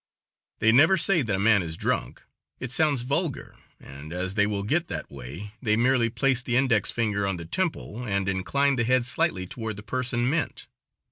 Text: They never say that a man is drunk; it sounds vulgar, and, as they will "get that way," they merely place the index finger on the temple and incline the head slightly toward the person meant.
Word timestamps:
They 0.57 0.71
never 0.71 0.97
say 0.97 1.21
that 1.21 1.35
a 1.35 1.37
man 1.37 1.61
is 1.61 1.77
drunk; 1.77 2.23
it 2.59 2.71
sounds 2.71 3.03
vulgar, 3.03 3.55
and, 3.79 4.11
as 4.11 4.33
they 4.33 4.47
will 4.47 4.63
"get 4.63 4.87
that 4.87 5.11
way," 5.11 5.53
they 5.61 5.75
merely 5.77 6.09
place 6.09 6.41
the 6.41 6.57
index 6.57 6.89
finger 6.89 7.27
on 7.27 7.37
the 7.37 7.45
temple 7.45 8.03
and 8.03 8.27
incline 8.27 8.77
the 8.77 8.83
head 8.83 9.05
slightly 9.05 9.45
toward 9.45 9.75
the 9.77 9.83
person 9.83 10.27
meant. 10.27 10.65